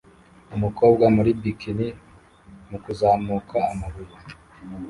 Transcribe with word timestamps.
Umukobwa 0.55 1.05
muri 1.15 1.31
bikini 1.41 1.87
mukuzamuka 2.69 3.57
amabuye 3.71 4.17